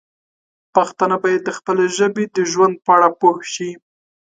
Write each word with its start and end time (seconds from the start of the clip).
پښتانه 0.75 1.15
باید 1.23 1.41
د 1.45 1.49
خپلې 1.57 1.85
ژبې 1.97 2.25
د 2.35 2.37
ژوند 2.51 2.75
په 2.85 2.89
اړه 2.97 3.09
پوه 3.19 3.39
شي. 3.53 3.69